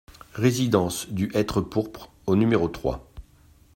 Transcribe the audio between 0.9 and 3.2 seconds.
du Hêtre Pourpre au numéro trois